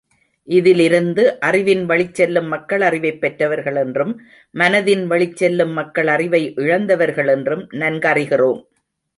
[0.47, 4.13] இதிலிருந்து அறிவின் வழிச்செல்லும் மக்கள் அறிவைப் பெற்றவர்கள் என்றும்,
[4.55, 8.61] மனதின்வழிச் செல்லும் மக்கள் அறிவை இழந்தவர்கள் என்றும் நன்கறிகிறோம்.